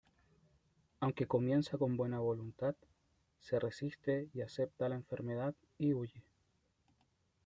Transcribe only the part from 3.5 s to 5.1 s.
resiste a aceptar la